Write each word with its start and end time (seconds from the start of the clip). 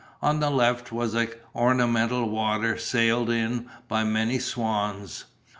On 0.19 0.39
the 0.39 0.49
left 0.49 0.91
was 0.91 1.13
an 1.13 1.27
ornamental 1.55 2.27
water 2.27 2.75
sailed 2.75 3.29
in 3.29 3.69
by 3.87 4.03
many 4.03 4.39
swans. 4.39 5.25